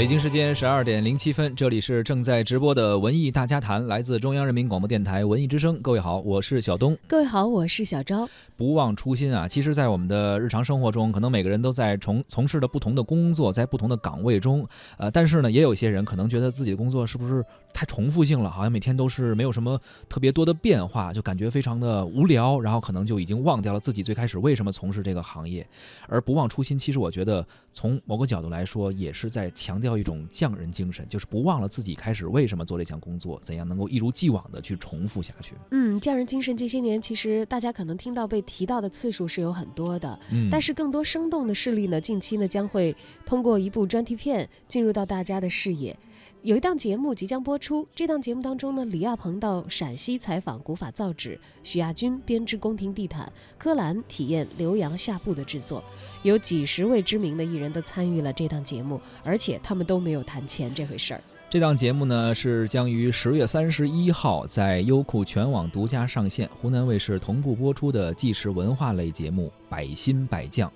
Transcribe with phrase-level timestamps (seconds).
[0.00, 5.78] 北京时间十二点零七分，这里是正在直播的文艺大家谈，来自中央人民广播电台文艺之声。
[5.82, 6.96] 各位好，我是小东。
[7.06, 8.26] 各位好，我是小昭。
[8.56, 9.46] 不忘初心啊！
[9.46, 17.44] 其实，在我们的日常生活中，可能每个人都在从从事着不同的工作，在不同的岗位中，呃，但是呢，也有一些人可能觉得自己的工作是不是
[17.74, 25.66] 太重复性了，好像每天都是没有什么特别多的变化，就感觉非常的无聊，然后可能就已经忘掉了自己最开始为什么从事这个行业。
[26.06, 35.54] 而不忘初心，其实我觉得从某个角度来说，也是在强调一种匠人精神，就是不忘了自己开始为什么做这项工作，怎样能够一如既往的去重复下去。
[35.70, 45.96] 嗯，匠人精神这些年，其实大家可能听到被提到的次数是有很多的，嗯，但是更多生动的事例呢，近期呢将会通过一部专题片进入到大家的视野。
[46.42, 55.84] 有一档节目即将播出，这档节目当中呢，李亚鹏到陕西采访古法造纸，许亚军编织宫廷地毯，柯蓝体验留洋下布的制作，
[56.22, 61.20] 有几十位知名的艺人都参与了这档节目，而且他们都没有谈钱这回事儿。
[61.50, 70.70] 这档节目呢是将于十月三十一号在优酷全网独家上线，湖南卫视同步播出的纪实文化类节目《百新百将》。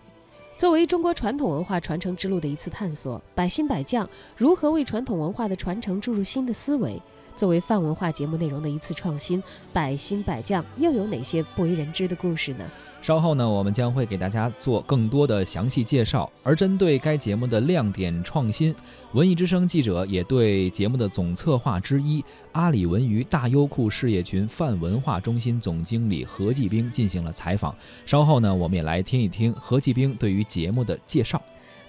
[0.56, 7.00] 作为中国传统文化传承之路的一次探索，百新百将如何为传统文化的传承注入新的思维？
[7.34, 12.64] 作为泛文化节目内容的一次创新，百新百将又有哪些不为人知的故事呢？
[13.05, 16.33] 稍后呢，我们将会给大家做更多的详细介绍。
[16.42, 18.74] 而针对该节目的亮点创新，
[19.12, 27.77] 文艺之声记者也对节目的总策划之一阿里文娱大优酷事业群泛文化中心总经理何继兵进行了采访。
[28.06, 31.39] 稍后呢，我们也来听一听何继兵对于节目的介绍。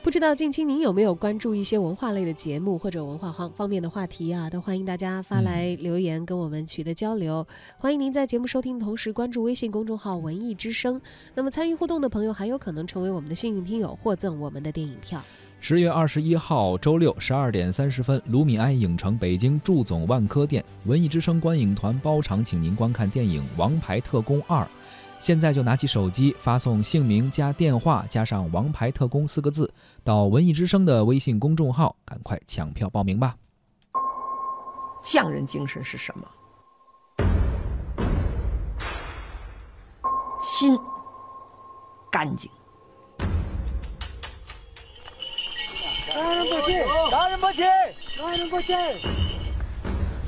[0.05, 4.47] 不知道近期您有没有关注一些文化类的节目或者文化方方面的话题啊？
[4.47, 7.43] 都欢迎大家发来留言跟我们取得交流。
[7.79, 11.01] 欢迎您在节目收听的同时关注微信公众号“文艺之声”。
[11.33, 15.19] 那么参与互动的朋友还有可能成为我们的幸运听友，获赠我们的电影票。
[15.59, 24.63] 十月二十一号周六十二点三十分，卢米埃影城北京祝总万科店，文艺之声观影团包场，请您观看电影《王牌特工二》。
[25.19, 33.35] 现在就拿起手机，发送姓名加电话加上“王牌特工”四个字到文艺之声的微信公众号，赶快抢票报名吧！
[35.01, 36.27] 匠人精神是什么？
[40.39, 40.77] 心
[42.11, 42.51] 干净。
[46.13, 46.75] 大人不进，
[47.11, 47.65] 大人不进，
[48.17, 48.75] 大人不进。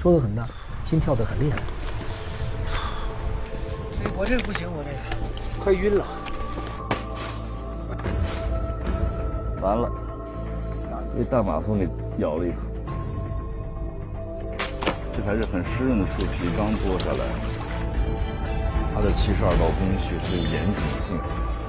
[0.01, 0.47] 说的很大，
[0.83, 1.61] 心跳的很厉害。
[4.17, 4.97] 我这个不行，我这个
[5.63, 6.05] 快晕了。
[9.61, 9.89] 完了，
[11.15, 11.87] 被大马蜂给
[12.19, 12.57] 咬了一口。
[15.15, 17.25] 这还是很湿润的树皮，刚剥下来。
[18.93, 21.17] 它的七十二道工序是有严谨性，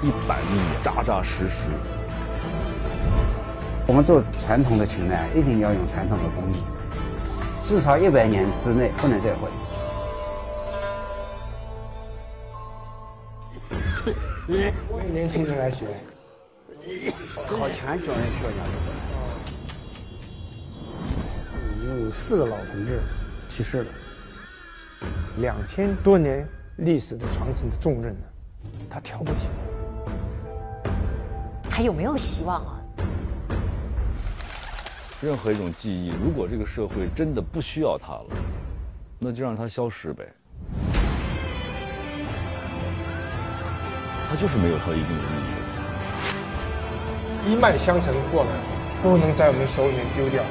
[0.02, 1.64] 一百厘米，扎扎实实。
[3.86, 6.62] 我们做传统的琴呢，一定要用传统的工艺，
[7.64, 9.48] 至少一百年之内不能再毁。
[14.50, 14.54] 我
[15.04, 15.84] 也年轻人来学，
[17.34, 18.66] 考前教人学讲
[21.76, 22.98] 已经有四个老同志
[23.50, 23.90] 去世了，
[25.42, 26.48] 两千多年
[26.78, 28.26] 历史的传承的重任呢，
[28.88, 29.48] 他挑不起。
[31.68, 32.80] 还有没有希望啊？
[35.20, 38.26] 任何一种记忆，如果这个社会真的不需要它了，
[39.18, 40.26] 那就让它消失呗。
[44.28, 45.26] 它就是没有它一定的意
[47.48, 47.52] 义。
[47.52, 48.50] 一脉相承过来，
[49.02, 50.42] 不能在我们手里面丢掉。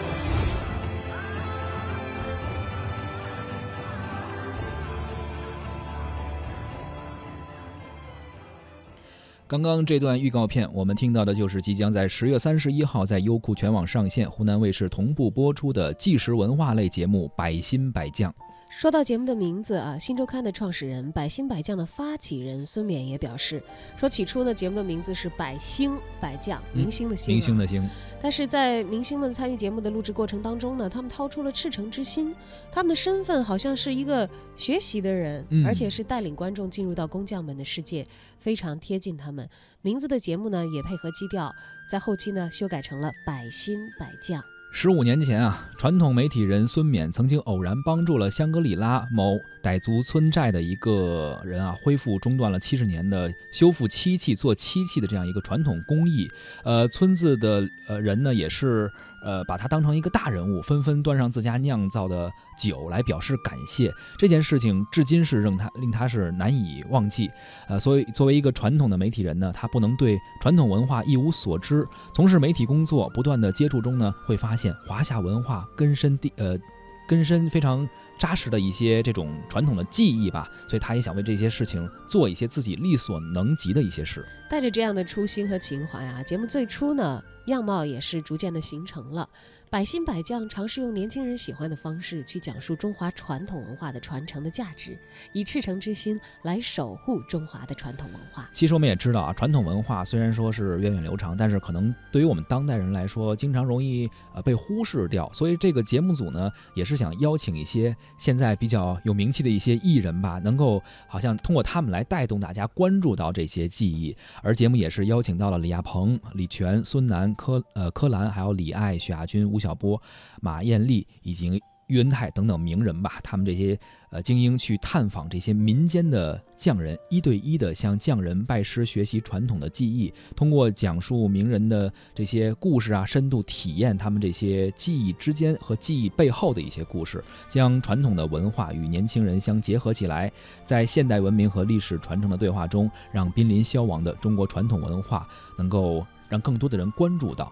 [9.49, 18.29] 刚刚这段预告片，我们听到的就是即将在十月三十一号在优酷全网上线、湖南卫视同步播出的纪实文化类节目《百新百将》。
[18.69, 23.63] 说到节目的名字啊，新周刊的创始人、百星百将的发起人孙冕也表示，
[23.95, 27.89] 说起初呢，节目的名字是百星百将，明星的星，明星的星。
[28.21, 32.35] 但是在明星们参与节目的录制过程当中呢，他们掏出了赤诚之心，
[32.71, 38.05] 他们的身份好像是一个学习的人，而且是带领观众进入到工匠们的世界，
[38.37, 39.49] 非常贴近他们。
[39.81, 41.51] 名字的节目呢，也配合基调，
[41.89, 44.43] 在后期呢修改成了百星百将。
[44.79, 56.29] 十五年前啊，传统媒体人孙冕曾经偶然帮助了香格里拉某傣族村寨的一个人啊，恢复中断了七十年的修复漆器、做漆器的这样一个传统工艺。
[56.63, 58.87] 呃，村子的呃人呢，也是
[59.27, 63.91] 呃，把他当成一个大人物，纷纷端上自家酿造的酒来表示感谢。
[64.17, 67.29] 这件事情至今是让他令他是难以忘记。
[67.67, 71.85] 呃，所以作为一个传统的媒体人呢，他不能对传统文化一无所知。
[72.13, 76.57] 从事媒体工作，不断的接触中呢，会发现华夏文化根深蒂呃
[77.05, 77.85] 根深非常。
[78.17, 84.25] 扎实的一些这种传统的技艺吧，所以他也想为这些事情做一些自己力所能及的一些事。
[84.49, 89.27] 带着这样的初心和情怀啊，节目最初呢，样貌也是逐渐的形成了。
[89.69, 94.97] 百新百将尝试用年轻人喜欢的方式去讲述中华传统文化的传承的价值，
[95.33, 98.49] 以赤诚之心来守护中华的传统文化。
[98.53, 105.29] 其实我们也知道啊，传统文化虽然说是源远流长，但是可能对于我们当代人来说，经常容易呃被忽视掉。
[105.33, 114.15] 所以这个节目组呢，也是想邀请一些现在比较有名气的一些艺人吧，能够好像通过他们来带动大家关注到这些技艺。
[114.43, 119.47] 而节目也是邀请到了李亚鹏、李泉、孙楠、柯呃柯蓝，还有李艾、许亚军。
[119.47, 120.01] 吴晓波、
[120.41, 123.77] 马艳丽以及喻恩泰等等名人吧，他们这些
[124.09, 140.31] 呃精英去探访这些民间的匠人，一对一的向匠人拜师学习传统的技艺，通过讲述名人的这些故事啊，深度体验他们这些技艺之间和技艺背后的一些故事，将传统的文化与年轻人相结合起来，
[140.63, 147.51] 在现代文明和历史传承的对话中，让濒临消亡的中国传统文化能够让更多的人关注到。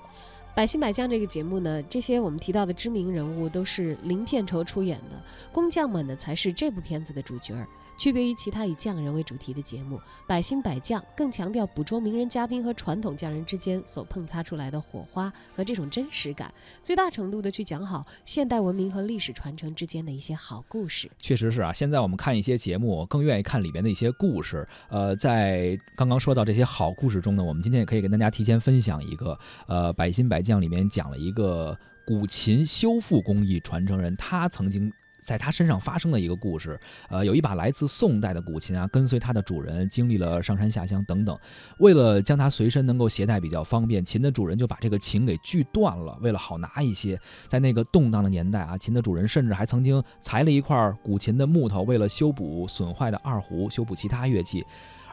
[0.56, 5.22] 百新百将这个节目呢，这些我们提到的知名人物都是零片酬出演的，
[5.52, 7.54] 工匠们呢才是这部片子的主角。
[7.98, 9.98] 区别于其他以匠人为主题的节目，
[10.28, 16.54] 《百新百将》更强调捕捉名人嘉宾和传统匠人之间所碰擦出来的火花和这种真实感，
[16.84, 21.10] 最大程度的去讲好现代文明和历史传承之间的一些好故事。
[21.19, 24.68] 确实是啊，现在我们看一些节目，更愿意看里边的一些故事。
[24.90, 31.75] 呃，在刚刚说到这些好故事中呢，我们今天也可以跟大家提前分享一个，呃，《百新百将》里面讲了一个
[32.06, 34.94] 古琴修复工艺传承人，他曾经。
[35.18, 41.36] 在他身上发生的一个故事，呃，有一把来自宋代的古琴啊，跟随它的主人经历了上山下乡等等，
[41.80, 47.19] 为了将它随身能够携带比较方便，琴的主人就把这个琴给锯断了，为了好拿一些。
[47.47, 54.63] 在那个动荡的年代啊，琴的主人甚至还曾经裁了一块古琴的木头，为了修补损坏的二胡，修补其他乐器，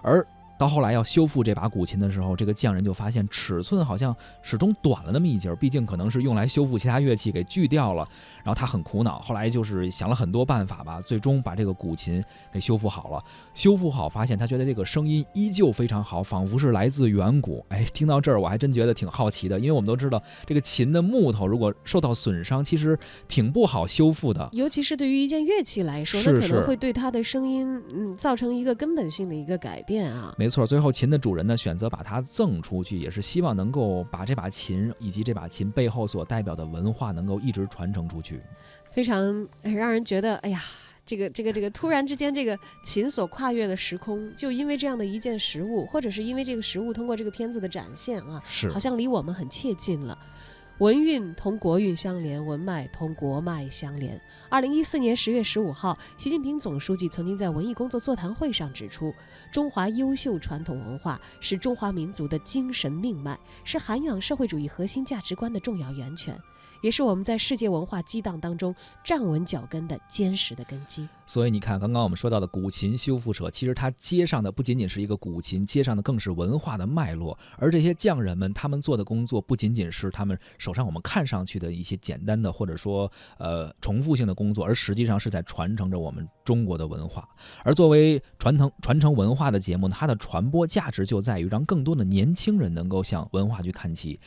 [0.03, 0.27] 而。
[0.63, 8.07] 到后来要修复这把古琴的时候，这个匠人就发现尺寸好像始终短了那么一截儿，毕竟可能是用来修复其他乐器给锯掉了。
[8.45, 12.23] 然后他很苦恼，后来就是想了很多办法吧，最终把这个古琴
[12.53, 13.25] 给修复好了。
[13.55, 17.65] 修复好，发现他觉得这个声音依旧非常好，仿佛是来自远古。
[17.69, 24.49] 哎，听到这儿我还真觉得挺好奇的，因为我们都知道这个琴的木头如果受到损伤，其实挺不好修复的。
[24.53, 30.33] 尤其是对于一件乐器来说，那可能会对它的声音嗯造成一个根本性的一个改变啊。
[30.39, 30.49] 没。
[30.49, 38.43] 错，最后琴的主人呢选择把它赠出去，也是希望能够把这把琴以及这把琴背后所代表的文化能够一直传承出去。
[38.91, 40.63] 非常让人觉得，哎呀，
[41.07, 50.19] 这个这个这个突然之间，这个琴所跨越的时空，就因为这样的一件实物，或者是因为这个实物通过这个片子的展现啊，是好像离我们很切近了。
[50.83, 54.21] 文运同国运相连，文脉同国脉相连。
[54.49, 59.15] 二零一四年十月十五号，习近平总书记曾经在文艺工作座谈会上指出，
[59.53, 66.37] 中华优秀传统文化是中华民族的精神命脉，是涵养社会主义核心价值观的重要源泉。
[66.83, 71.09] 也是我们在世界文化激荡当中站稳脚跟的坚实的根基。
[71.25, 77.39] 所以你看，刚刚我们说到的古琴修复者，其实它接上的不仅仅是一个古琴，接上的更是文化的脉络。
[77.57, 87.27] 而这些匠人们，他们做的工作不仅仅是他们手上我们看上去的一些简单的或者说呃重复性的工作，而实际上是在传承着我们中国的文化。
[87.65, 94.21] 而作为传承传承文化的节目，它的传播价值就在于让更多的年轻人能够向文化去看齐。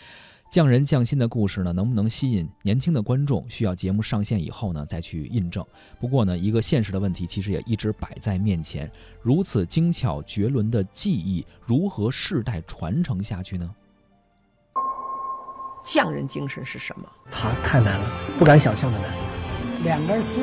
[0.55, 5.61] 匠人匠心的故事呢，能不能吸引年轻的观众，需要节目上线以后呢再去印证。
[5.99, 8.89] 不过呢，一个现实的问题其实也一直摆在面前：
[9.21, 13.69] 如此精巧绝伦的技艺，如何世代传承下去呢？
[15.83, 17.05] 匠人精神是什么？
[17.29, 18.09] 它太难了，
[18.39, 19.13] 不敢想象的难。
[19.83, 20.39] 两根丝，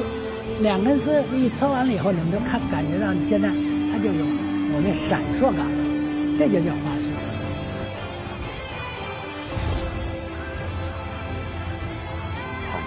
[0.60, 3.48] 两根丝一抽完了以后，你们就看感觉到，你现在
[3.90, 5.66] 它就有有那闪烁感，
[6.38, 6.98] 这就叫花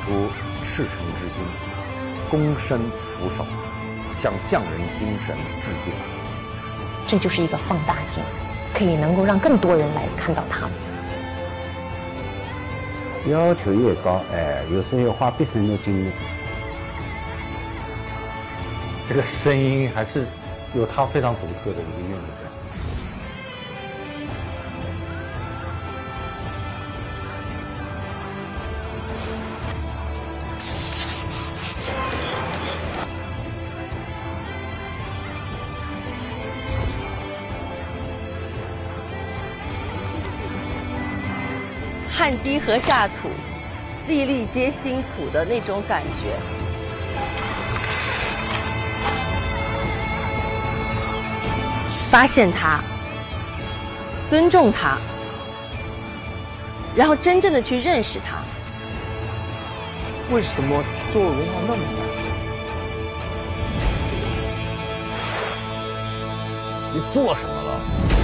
[0.06, 0.30] 出
[0.64, 1.44] 赤诚之心，
[2.32, 3.44] 躬身俯首，
[4.16, 5.92] 向匠人精神致敬。
[7.08, 8.24] 这就是一个放大镜，
[8.74, 10.72] 可以能够让更多人来看到他们。
[13.28, 16.12] 要求越高，哎，有时候要花毕生的精力。
[19.10, 20.26] 这个声音还是
[20.76, 22.16] 有它非常独特的一个韵律。
[42.26, 43.30] 汗滴禾下土，
[44.08, 46.36] 粒粒皆辛苦的那种感觉。
[52.10, 52.80] 发现它，
[54.26, 54.98] 尊重它，
[56.96, 58.38] 然后真正的去认识它。
[60.34, 62.08] 为什么做文化那么难？
[66.92, 68.15] 你做什么了？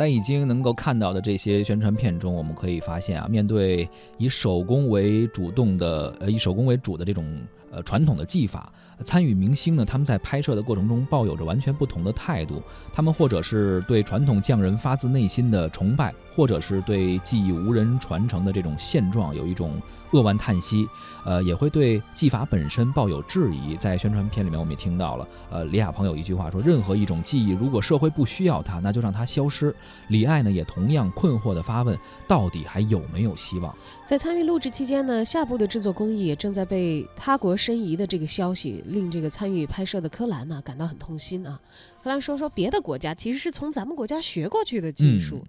[0.00, 7.26] 在已经能够看到的这些宣传片中，我们可以发现啊，面对以手工为主动的呃以手工为主的这种
[7.70, 8.72] 呃传统的技法，
[9.04, 12.62] 参与明星呢，他们在拍摄的过程中抱有着完全不同的态度。
[12.92, 19.80] 他们或者是对传统匠人发自内心的崇拜，或者是对技艺无人传承的这种现状有一种
[20.10, 20.86] 扼腕叹息。
[21.24, 23.76] 呃，也会对技法本身抱有质疑。
[23.76, 29.74] 在宣传片里面，我们也听到了，呃，李亚鹏有一句话说：“任何一种技艺，如果社会不需要它，那就让它消失。”
[30.08, 33.74] 李艾呢，也同样困惑地发问：到底还有没有希望？
[34.06, 41.60] 在参与录制期间呢，下部的制作工艺也正在被他国申遗的这个消息，令这个参与拍摄的柯蓝呢感到很痛心啊。
[42.02, 45.44] 柯蓝说：“说别的国家其实是从咱们国家学过去的技术，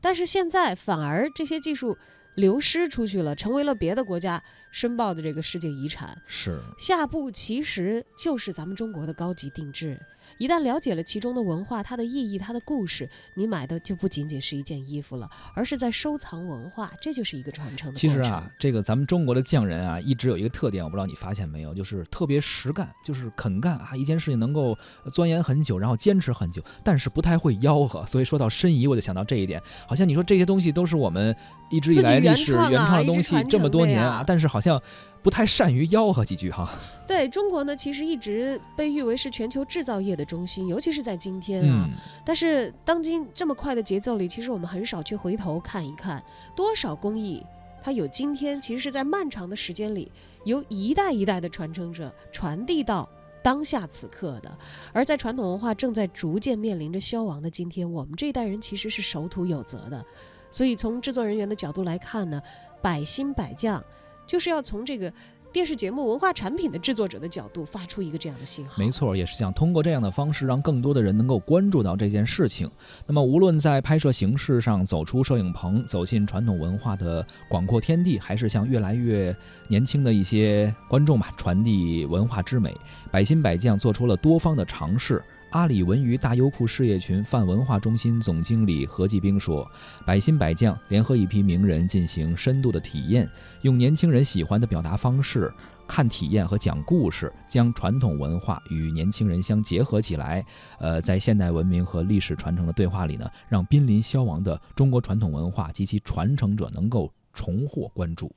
[0.00, 1.96] 但是现在反而这些技术。”
[2.36, 6.20] 流失出去了，成为了别的国家申报的这个世界遗产。
[6.26, 9.98] 是下部其实就是咱们中国的高级定制。
[10.38, 24.76] 一旦了解了其中的文化、它的意义、它的故事，你买的就不仅仅是一件衣服了，而是在收藏文化，这就是一个传承的其实啊，这个咱们中国的匠人啊，一直有一个特点，我不知道你发现没有，就是特别实干，就是肯干啊，一件事情能够
[25.12, 28.04] 钻研很久，然后坚持很久，但是不太会吆喝。
[28.06, 31.34] 所以说到申遗，我就想到这一点，好像你说这些东西都是我们
[31.70, 34.80] 一直以来历史原创的东西这么多年啊，但是好像。
[35.22, 36.70] 不太善于吆喝几句哈。
[37.06, 41.88] 对中国呢，其实一直被誉为是全球制造业的中心，尤其是在今天啊。
[42.24, 46.22] 但是当今这么快的节奏里，其实我们很少去回头看一看，
[46.54, 47.44] 多少工艺
[47.80, 50.10] 它有今天，其实是在漫长的时间里，
[50.44, 53.08] 由一代一代的传承者传递到
[53.42, 54.58] 当下此刻的。
[54.92, 60.04] 而在传统文化正在逐渐面临着消亡的今天，我们这一代人其实是守土有责的。
[60.50, 62.42] 所以从制作人员的角度来看呢，
[62.82, 63.82] 百新百匠。
[64.26, 65.12] 就是要从这个
[65.52, 68.74] 电视节目文化产品的制作者的角度发出一个这样的信号。
[68.76, 72.70] 没错，也是想通过这样的方式，让更多的人能够关注到这件事情。
[73.06, 79.34] 那么，无论在拍摄形式上走出摄影棚，走进传统文化的广阔天地，还是向越来越
[79.68, 82.76] 年轻的一些观众吧传递文化之美，
[83.10, 85.24] 百新百匠做出了多方的尝试。
[85.56, 89.66] 阿里文娱大优酷事业群泛文化中心总经理何继兵说
[90.04, 93.26] ：“百新百将联合一批名人进行深度的体验，
[93.62, 95.50] 用年轻人喜欢的表达方式，
[95.88, 100.44] 看体验和讲故事，将传统文化与年轻人相结合起来。
[100.78, 108.30] 呃，在现代文明和历史传承的对话里呢，让濒临消亡的中国传统文化及其传承者能够重获关注。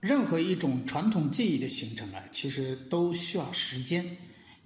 [0.00, 4.04] 任何一种传统技艺的形成啊，其实都需要时间。”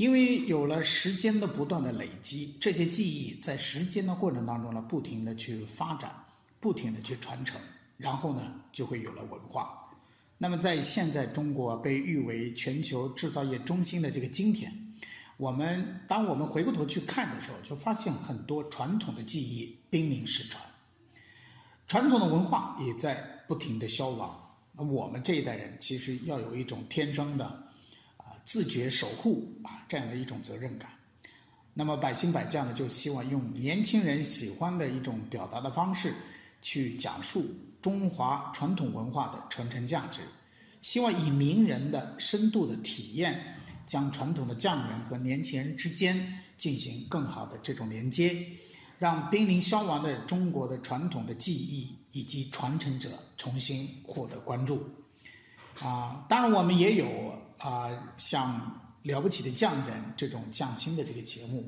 [0.00, 6.10] 因为有了时间的不断的累积，这些技艺在时间的过程当中呢，不停的去发展，
[6.58, 7.60] 不停的去传承，
[7.98, 9.90] 然后呢，就会有了文化。
[10.38, 14.72] 那么在现在中国被誉为全球制造业中心的这个今天，
[15.36, 20.64] 我们当我们回过头去看的时候，就发现很多传统的技艺濒临失传，
[21.86, 23.16] 传统的文化也在
[23.46, 24.34] 不停的消亡。
[24.72, 27.66] 那我们这一代人其实要有一种天生的。
[28.44, 30.90] 自觉守护啊，这样的一种责任感。
[31.72, 36.12] 那么百兴百匠呢，就希望用年轻人喜欢的一种表达的方式，
[36.60, 37.46] 去讲述
[37.80, 40.20] 中华传统文化的传承价值。
[40.82, 43.54] 希望以名人的深度的体验，
[43.86, 48.36] 将传统的匠人和年轻人之间进行更好的这种连接，
[48.98, 54.82] 让濒临消亡的中国的传统的技艺以及传承者重新获得关注。
[55.80, 57.32] 啊，当然我们也有。
[57.60, 61.64] 啊，像了不起的匠人这种匠心的这个节目，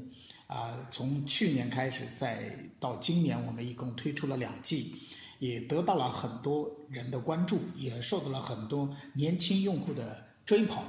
[0.46, 4.94] 啊，从去年开始，再到今年，我们一共推出了两季，
[5.38, 10.82] 也得到了很多人的关注，也受到了很多年轻用户的追捧。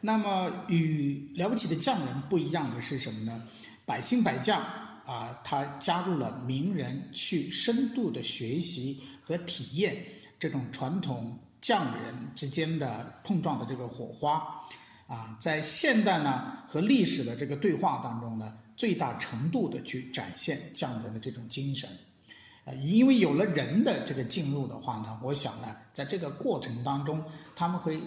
[0.00, 3.42] 那么，与了不起的匠人不一样的是什么呢？
[3.84, 4.60] 百兴百匠
[5.04, 9.96] 啊，他加入了名人去深度的学习和体验
[10.38, 11.36] 这种传统。
[11.66, 14.40] 匠人之间的碰撞的这个火花，
[15.08, 21.90] 啊，在现代呢和历史的这个对话当中呢，最大程度的去展现匠人的这种精神，
[22.66, 27.20] 呃，因为有了人的这个进入的话呢，我想呢，在这个过程当中，
[27.56, 28.00] 他们会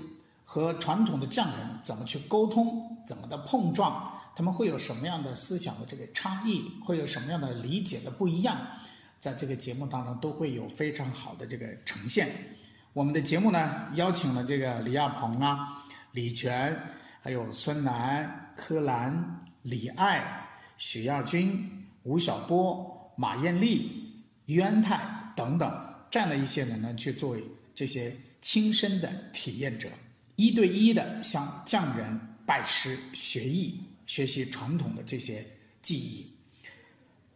[0.45, 4.09] 和传统的匠人怎么去沟通，怎么的碰撞。
[4.37, 8.55] 他们会有什么样的思想的这个差异，会有什么样的理解的不一样，
[9.19, 12.29] 在这个节目当中都会有非常好的这个呈现。
[12.99, 16.77] 我们的节目呢，邀请了这个李亚鹏啊、李泉，
[17.21, 20.21] 还有孙楠、柯蓝、李艾、
[20.77, 24.99] 许亚军、吴晓波、马艳丽、于安泰
[25.33, 25.71] 等等
[26.11, 27.41] 这样的一些人呢，去作为
[27.73, 29.87] 这些亲身的体验者，
[30.35, 35.41] 一对一的向匠人拜师学艺，学习传统的这些
[35.81, 36.29] 技艺，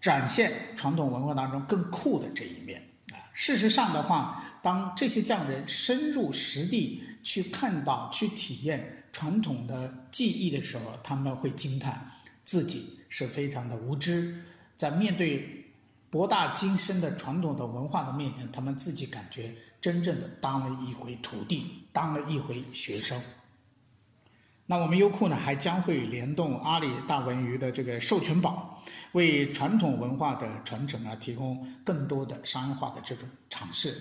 [0.01, 2.81] 展现传统文化当中更酷的这一面
[3.13, 3.31] 啊。
[3.31, 12.09] 事实上的话，当这些匠人深入实地去看到、去体验传统的技艺的时候，他们会惊叹
[12.45, 14.41] 自己是非常的无知，
[14.77, 15.65] 在面对
[16.09, 23.21] 博大精深的传统的文化的面前，他们自己感觉真正的当了一回徒弟，当了一回学生。
[24.65, 33.93] 那我们优酷呢，还将会联动阿里大文娱的这个授权宝，为传统文化的传承啊提供更多的商业化的这种尝试。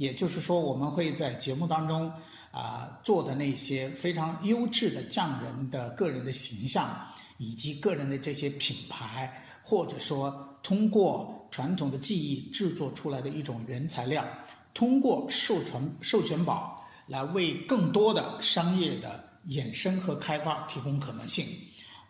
[0.00, 2.10] 也就是说，我们会在节目当中
[2.50, 6.88] 啊做的那些非常优质的匠人的个人的形象，
[7.36, 9.30] 以及个人的这些品牌，
[9.62, 14.24] 或者说通过传统的技艺制作出来的一种原材料，
[14.72, 19.28] 通过授权授权宝来为更多的商业的。
[19.48, 21.46] 衍生和开发提供可能性，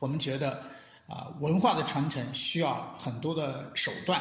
[0.01, 0.61] 我们觉得
[1.07, 4.21] 啊，文化的传承需要很多的手段。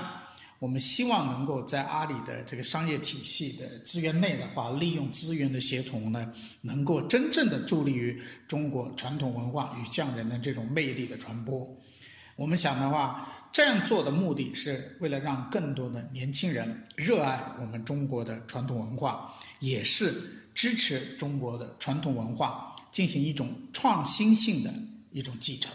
[0.59, 11.67] 我们希望能够在阿里的这个商业体系的资源内的话，利用资源的协同呢，能够真正的助力于中国传统文化与匠人的这种魅力的传播。
[12.35, 20.13] 我们想的话，这样做的目的是为了让更多的年轻人热爱我们中国的传统文化，也是
[20.53, 22.75] 支持中国的传统文化。
[22.91, 24.73] 进行一种创新性的
[25.11, 25.71] 一种继承。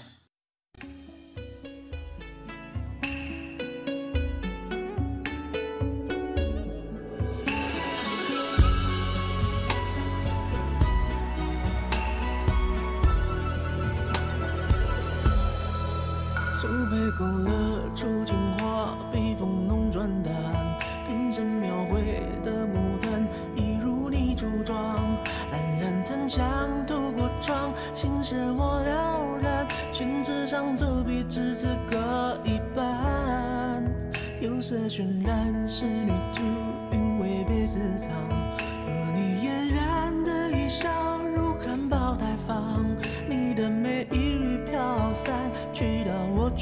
[16.54, 17.50] 素胚勾勒
[17.96, 20.32] 出情画，笔锋浓转淡，
[21.08, 24.78] 瓶身描绘的牡丹，一如你初妆，
[25.50, 26.46] 冉冉檀香。
[26.86, 33.82] 透过窗心事我了然，宣纸上走笔只此搁一半。
[34.40, 36.40] 釉色渲染仕女图，
[36.92, 38.43] 韵味别私藏。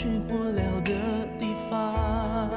[0.02, 0.90] 去不了的
[1.38, 2.50] 地方。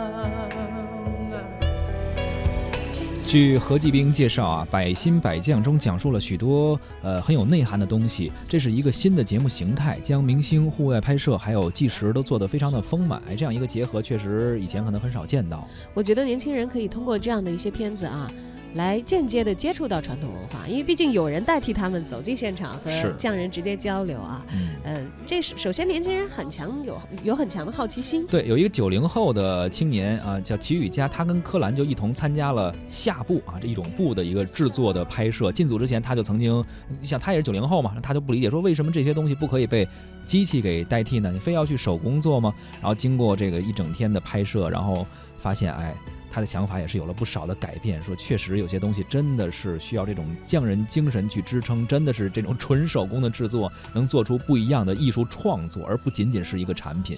[3.28, 8.32] 据何继兵介绍啊，《百新百将》中讲述了许多呃很有内涵的东西。
[8.50, 13.22] 这是一个新的节目形态，将明星、户外拍摄还有纪实都做得非常的丰满。
[13.38, 15.68] 这样一个结合，确实以前可能很少见到。
[15.94, 18.28] 我觉得年轻人可以通过这样的一些片子啊。
[18.76, 24.46] 来间接的接触到传统文化，因为毕竟有人代替他们走进现场和匠人直接交流啊。
[24.84, 28.28] 嗯，这是首先年轻人很强有有很强的好奇心。
[28.28, 35.54] 对，有一个九零后的青年啊，叫齐宇佳，他跟柯蓝就一同参加了下部啊这一种布的一个制作的拍摄。
[35.54, 36.64] 进组之前他就曾经，
[37.00, 39.88] 你想他也是九零后嘛，他就不理解说为什么这些东西不可以被
[40.26, 41.32] 机器给代替呢？
[41.32, 42.54] 你非要去手工做吗？
[42.82, 45.08] 然后经过这个一整天的拍摄，然后
[45.40, 45.96] 发现哎。
[46.36, 57.18] 他的想法也是有了不少的改变，说确实有些东西真的是需要这种匠人精神去支撑，真的是这种纯手工的制作能做出不一样的艺术创作，而不仅仅是一个产品。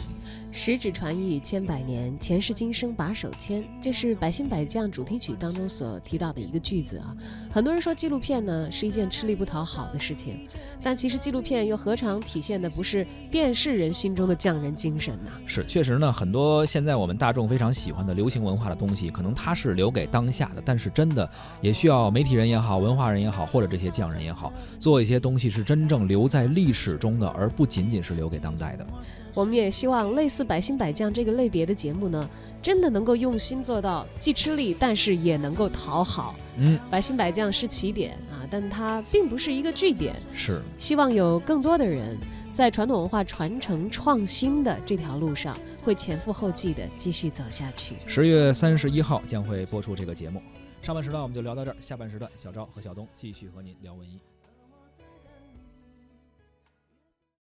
[0.52, 7.18] 十指传艺千百年，前世今生把手牵，这是《百新百将》主题曲当中所提到的一个句子啊。
[7.52, 10.48] 很多人说纪录片呢是一件吃力不讨好的事情，
[10.84, 15.32] 但其实纪录片又何尝体现的不是电视人心中的匠人精神呢？
[15.48, 19.07] 是，确实呢，很多现在我们大众非常喜欢的流行文化的东西。
[19.10, 21.30] 可能它是留给当下的，但是真的
[21.62, 28.86] 也需要媒体人也好，文化人也好，或者这些匠人也好，做一些东西是真正留在历史中的，而不仅仅是留给当代的。
[29.34, 32.28] 我们也希望类似《百姓百将》这个类别的节目呢，
[32.62, 36.36] 真的能够用心做到，既吃力，但是也能够讨好。
[36.58, 40.16] 嗯，《百姓百将》是起点啊，但它并不是一个据点。
[40.34, 42.18] 是，希望有更多的人
[42.58, 45.56] 在传统文化传承创新的这条路上。
[45.84, 47.96] 会前赴后继的继续走下去。
[48.08, 50.42] 十月三十一号将会播出这个节目。
[50.82, 54.20] 上半时段我们就聊到这儿，下半时段小昭和小东继续和您聊文艺。